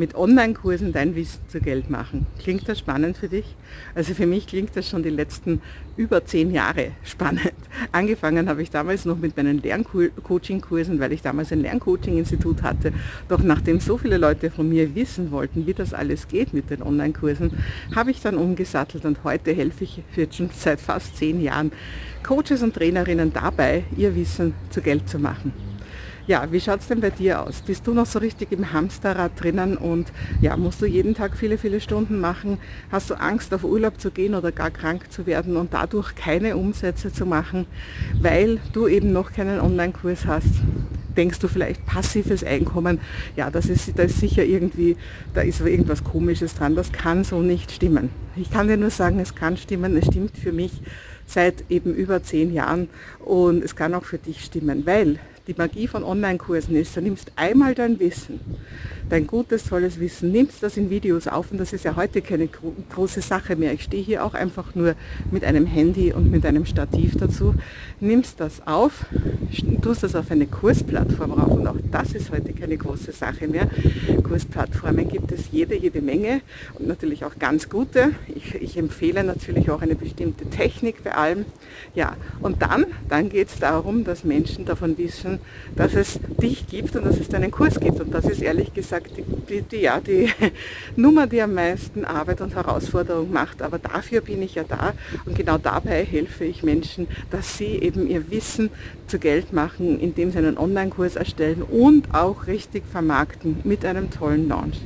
[0.00, 2.26] mit Online-Kursen dein Wissen zu Geld machen.
[2.38, 3.54] Klingt das spannend für dich?
[3.94, 5.60] Also für mich klingt das schon die letzten
[5.98, 7.52] über zehn Jahre spannend.
[7.92, 12.94] Angefangen habe ich damals noch mit meinen Lerncoaching-Kursen, weil ich damals ein Lerncoaching-Institut hatte.
[13.28, 16.82] Doch nachdem so viele Leute von mir wissen wollten, wie das alles geht mit den
[16.82, 17.52] Online-Kursen,
[17.94, 21.72] habe ich dann umgesattelt und heute helfe ich jetzt schon seit fast zehn Jahren
[22.22, 25.69] Coaches und Trainerinnen dabei, ihr Wissen zu Geld zu machen.
[26.30, 27.60] Ja, wie schaut es denn bei dir aus?
[27.60, 31.58] Bist du noch so richtig im Hamsterrad drinnen und ja, musst du jeden Tag viele,
[31.58, 32.58] viele Stunden machen?
[32.92, 36.56] Hast du Angst, auf Urlaub zu gehen oder gar krank zu werden und dadurch keine
[36.56, 37.66] Umsätze zu machen,
[38.22, 40.46] weil du eben noch keinen Online-Kurs hast?
[41.16, 43.00] denkst du vielleicht passives Einkommen,
[43.34, 44.96] ja, das ist, das ist sicher irgendwie,
[45.34, 48.10] da ist irgendwas Komisches dran, das kann so nicht stimmen.
[48.36, 50.80] Ich kann dir nur sagen, es kann stimmen, es stimmt für mich
[51.26, 52.88] seit eben über zehn Jahren
[53.18, 57.32] und es kann auch für dich stimmen, weil die Magie von Online-Kursen ist, du nimmst
[57.36, 58.40] einmal dein Wissen,
[59.10, 62.48] dein gutes, tolles Wissen, nimmst das in Videos auf und das ist ja heute keine
[62.48, 63.72] große Sache mehr.
[63.72, 64.94] Ich stehe hier auch einfach nur
[65.30, 67.54] mit einem Handy und mit einem Stativ dazu,
[67.98, 69.04] nimmst das auf,
[69.82, 73.68] tust das auf eine Kursplattform rauf und auch das ist heute keine große Sache mehr.
[74.22, 76.40] Kursplattformen gibt es jede, jede Menge
[76.78, 78.12] und natürlich auch ganz gute.
[78.28, 81.46] Ich, ich empfehle natürlich auch eine bestimmte Technik bei allem.
[81.94, 85.40] Ja, und dann, dann geht es darum, dass Menschen davon wissen,
[85.74, 88.00] dass es dich gibt und dass es deinen Kurs gibt.
[88.00, 90.30] Und das ist ehrlich gesagt die, die, die, ja, die
[90.96, 93.62] Nummer, die am meisten Arbeit und Herausforderung macht.
[93.62, 94.94] Aber dafür bin ich ja da
[95.26, 98.70] und genau dabei helfe ich Menschen, dass sie eben ihr Wissen
[99.06, 104.48] zu Geld machen, indem sie einen Online-Kurs erstellen und auch richtig vermarkten mit einem tollen
[104.48, 104.76] Launch.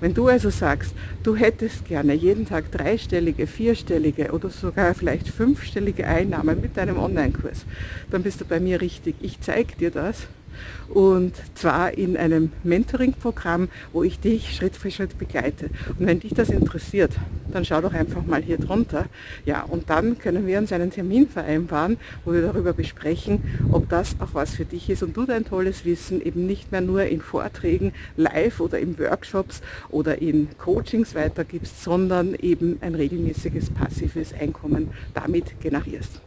[0.00, 6.06] Wenn du also sagst, du hättest gerne jeden Tag dreistellige, vierstellige oder sogar vielleicht fünfstellige
[6.06, 7.66] Einnahmen mit deinem Online-Kurs,
[8.10, 9.16] dann bist du bei mir richtig.
[9.20, 10.28] Ich zeige dir das
[10.88, 15.70] und zwar in einem Mentoring-Programm, wo ich dich Schritt für Schritt begleite.
[15.98, 17.12] Und wenn dich das interessiert,
[17.52, 19.06] dann schau doch einfach mal hier drunter.
[19.44, 24.16] Ja, und dann können wir uns einen Termin vereinbaren, wo wir darüber besprechen, ob das
[24.20, 27.20] auch was für dich ist und du dein tolles Wissen eben nicht mehr nur in
[27.20, 34.90] Vorträgen, live oder in Workshops oder in Coachings weitergibst, sondern eben ein regelmäßiges passives Einkommen
[35.14, 36.20] damit generierst.